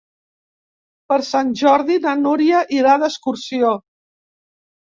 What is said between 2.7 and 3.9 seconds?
irà d'excursió.